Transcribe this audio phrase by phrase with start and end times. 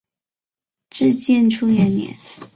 [0.89, 2.17] 至建初元年。